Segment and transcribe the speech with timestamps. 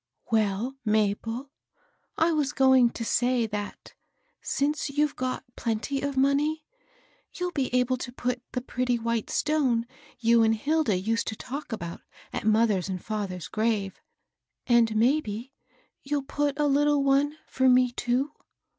[0.31, 1.51] ^ W^, Mabel,
[2.17, 3.93] I was going to say, that,
[4.41, 6.65] since you've got plenty of money,
[7.35, 9.85] you'll be able to put the pretty white stone
[10.17, 12.01] you and Hilda used to talk about
[12.33, 14.01] at mother's and father's grave;
[14.65, 15.53] and, maybe,
[16.01, 18.31] you'll put a little one for me, too.